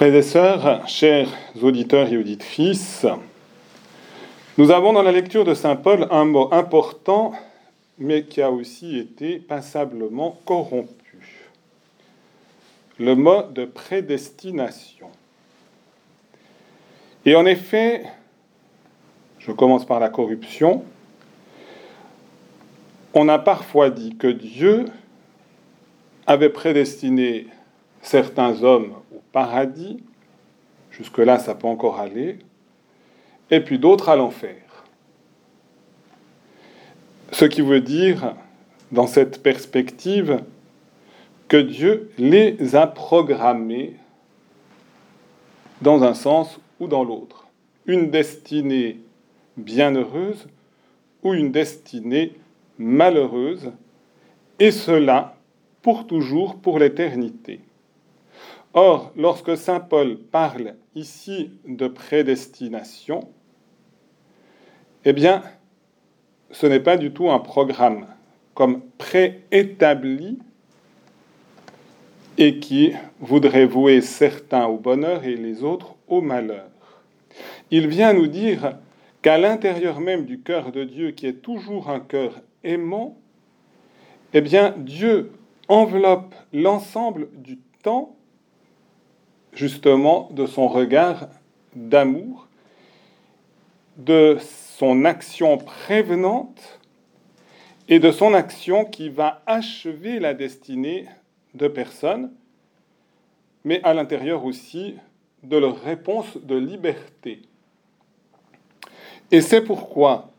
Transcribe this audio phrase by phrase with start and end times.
[0.00, 1.28] Frères et sœurs, chers
[1.60, 3.04] auditeurs et auditrices,
[4.56, 7.34] nous avons dans la lecture de Saint Paul un mot important,
[7.98, 11.50] mais qui a aussi été passablement corrompu.
[12.98, 15.10] Le mot de prédestination.
[17.26, 18.04] Et en effet,
[19.38, 20.82] je commence par la corruption,
[23.12, 24.86] on a parfois dit que Dieu
[26.26, 27.48] avait prédestiné
[28.02, 30.02] certains hommes au paradis,
[30.90, 32.38] jusque-là ça peut encore aller,
[33.50, 34.56] et puis d'autres à l'enfer.
[37.32, 38.34] Ce qui veut dire,
[38.92, 40.42] dans cette perspective,
[41.48, 43.96] que Dieu les a programmés
[45.80, 47.48] dans un sens ou dans l'autre.
[47.86, 49.00] Une destinée
[49.56, 50.46] bienheureuse
[51.22, 52.34] ou une destinée
[52.78, 53.72] malheureuse,
[54.58, 55.36] et cela
[55.82, 57.60] pour toujours, pour l'éternité.
[58.72, 63.28] Or, lorsque Saint Paul parle ici de prédestination,
[65.04, 65.42] eh bien,
[66.50, 68.06] ce n'est pas du tout un programme
[68.54, 70.38] comme préétabli
[72.38, 76.68] et qui voudrait vouer certains au bonheur et les autres au malheur.
[77.70, 78.76] Il vient nous dire
[79.22, 83.18] qu'à l'intérieur même du cœur de Dieu, qui est toujours un cœur aimant,
[84.32, 85.32] eh bien, Dieu
[85.68, 88.16] enveloppe l'ensemble du temps,
[89.60, 91.28] justement, de son regard
[91.76, 92.48] d'amour,
[93.98, 94.38] de
[94.78, 96.80] son action prévenante
[97.86, 101.06] et de son action qui va achever la destinée
[101.52, 102.32] de personnes,
[103.64, 104.94] mais à l'intérieur aussi
[105.42, 107.42] de leur réponse de liberté.
[109.30, 110.30] Et c'est pourquoi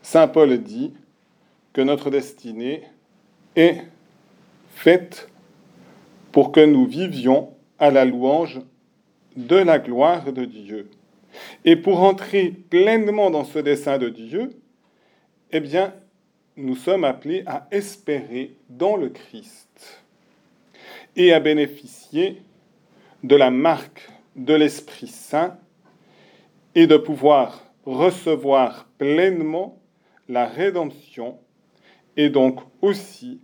[0.00, 0.94] Saint Paul dit
[1.74, 2.82] que notre destinée
[3.56, 3.82] est
[4.70, 5.28] faite
[6.32, 8.60] pour que nous vivions à la louange
[9.36, 10.90] de la gloire de Dieu.
[11.64, 14.50] Et pour entrer pleinement dans ce dessein de Dieu,
[15.50, 15.94] eh bien,
[16.56, 20.04] nous sommes appelés à espérer dans le Christ
[21.16, 22.42] et à bénéficier
[23.22, 25.56] de la marque de l'Esprit Saint
[26.74, 29.78] et de pouvoir recevoir pleinement
[30.28, 31.38] la rédemption
[32.16, 33.40] et donc aussi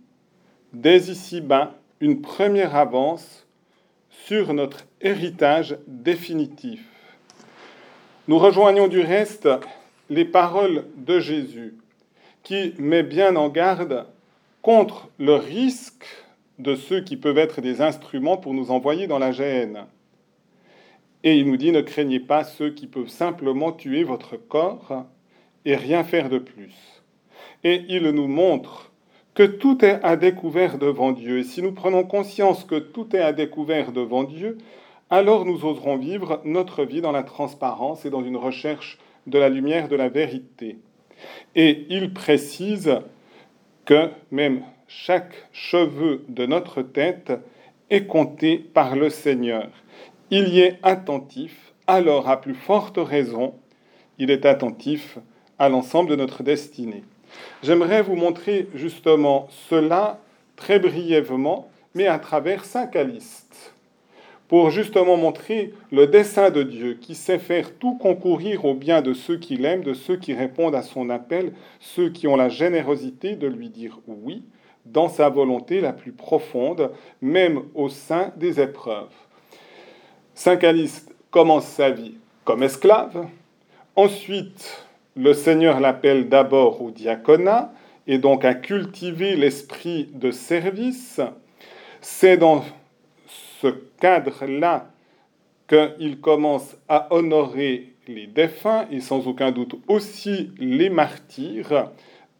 [0.73, 3.47] dès ici-bas une première avance
[4.25, 6.81] sur notre héritage définitif.
[8.27, 9.49] Nous rejoignons du reste
[10.09, 11.75] les paroles de Jésus
[12.43, 14.05] qui met bien en garde
[14.61, 16.05] contre le risque
[16.59, 19.85] de ceux qui peuvent être des instruments pour nous envoyer dans la gêne.
[21.23, 25.05] Et il nous dit, ne craignez pas ceux qui peuvent simplement tuer votre corps
[25.65, 26.75] et rien faire de plus.
[27.63, 28.90] Et il nous montre
[29.45, 31.39] tout est à découvert devant Dieu.
[31.39, 34.57] Et si nous prenons conscience que tout est à découvert devant Dieu,
[35.09, 38.97] alors nous oserons vivre notre vie dans la transparence et dans une recherche
[39.27, 40.77] de la lumière de la vérité.
[41.55, 42.99] Et il précise
[43.85, 47.33] que même chaque cheveu de notre tête
[47.89, 49.69] est compté par le Seigneur.
[50.29, 53.53] Il y est attentif, alors à plus forte raison,
[54.17, 55.17] il est attentif
[55.59, 57.03] à l'ensemble de notre destinée.
[57.63, 60.19] J'aimerais vous montrer justement cela
[60.55, 63.73] très brièvement, mais à travers cinq alistes,
[64.47, 69.13] pour justement montrer le dessein de Dieu qui sait faire tout concourir au bien de
[69.13, 73.35] ceux qui l'aiment, de ceux qui répondent à son appel, ceux qui ont la générosité
[73.35, 74.43] de lui dire oui
[74.85, 76.91] dans sa volonté la plus profonde,
[77.21, 79.13] même au sein des épreuves.
[80.33, 83.27] Cinq alistes commence sa vie comme esclave,
[83.95, 84.85] ensuite
[85.15, 87.73] le Seigneur l'appelle d'abord au diaconat
[88.07, 91.21] et donc à cultiver l'esprit de service.
[92.01, 92.63] C'est dans
[93.61, 93.67] ce
[93.99, 94.89] cadre-là
[95.67, 101.91] qu'il commence à honorer les défunts et sans aucun doute aussi les martyrs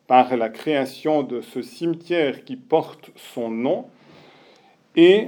[0.07, 3.85] par la création de ce cimetière qui porte son nom.
[4.95, 5.27] Et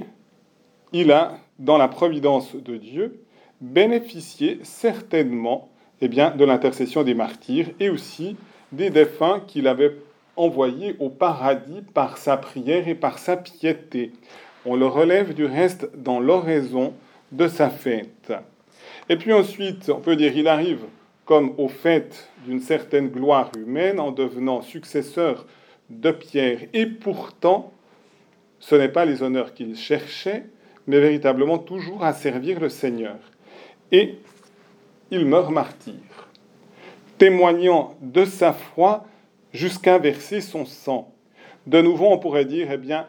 [0.91, 3.21] il a, dans la providence de Dieu,
[3.61, 5.69] bénéficié certainement
[6.01, 8.35] eh bien, de l'intercession des martyrs et aussi
[8.71, 9.95] des défunts qu'il avait
[10.35, 14.11] envoyés au paradis par sa prière et par sa piété.
[14.65, 16.93] On le relève du reste dans l'oraison
[17.31, 18.33] de sa fête.
[19.09, 20.85] Et puis ensuite, on peut dire, il arrive
[21.25, 25.45] comme au fait d'une certaine gloire humaine en devenant successeur
[25.89, 26.59] de Pierre.
[26.73, 27.71] Et pourtant,
[28.59, 30.45] ce n'est pas les honneurs qu'il cherchait,
[30.87, 33.17] mais véritablement toujours à servir le Seigneur.
[33.91, 34.15] Et
[35.13, 35.93] il meurt martyr,
[37.19, 39.05] témoignant de sa foi
[39.53, 41.13] jusqu'à verser son sang.
[41.67, 43.05] De nouveau, on pourrait dire, eh bien,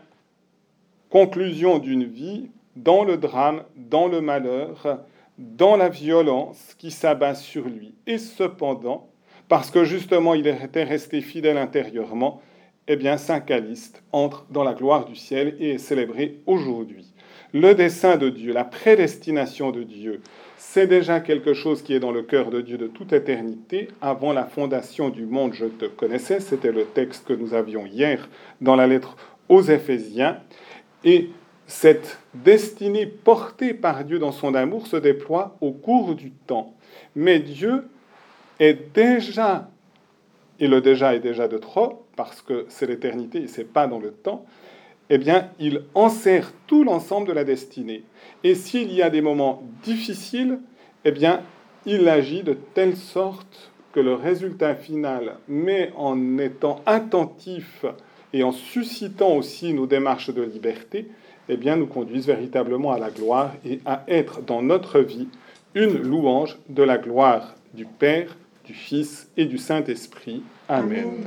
[1.09, 4.99] conclusion d'une vie dans le drame, dans le malheur,
[5.39, 7.95] dans la violence qui s'abat sur lui.
[8.07, 9.09] Et cependant,
[9.49, 12.43] parce que justement il était resté fidèle intérieurement,
[12.87, 17.15] eh bien Saint Caliste entre dans la gloire du ciel et est célébré aujourd'hui.
[17.55, 20.21] Le dessein de Dieu, la prédestination de Dieu,
[20.67, 23.89] c'est déjà quelque chose qui est dans le cœur de Dieu de toute éternité.
[24.01, 26.41] Avant la fondation du monde, je te connaissais.
[26.41, 28.29] C'était le texte que nous avions hier
[28.61, 29.17] dans la lettre
[29.49, 30.41] aux Éphésiens.
[31.05, 31.31] Et
[31.69, 36.75] cette destinée portée par Dieu dans son amour se déploie au cours du temps.
[37.15, 37.85] Mais Dieu
[38.59, 39.71] est déjà,
[40.59, 44.01] et le déjà est déjà de trop, parce que c'est l'éternité et c'est pas dans
[44.01, 44.45] le temps,
[45.11, 48.05] eh bien, il enserre tout l'ensemble de la destinée.
[48.43, 50.59] Et s'il y a des moments difficiles,
[51.05, 51.43] eh bien,
[51.87, 57.85] il agit de telle sorte que le résultat final, mais en étant attentif
[58.33, 61.09] et en suscitant aussi nos démarches de liberté,
[61.49, 65.29] eh bien, nous conduisent véritablement à la gloire et à être dans notre vie
[65.75, 70.43] une louange de la gloire du Père, du Fils et du Saint-Esprit.
[70.69, 71.27] Amen.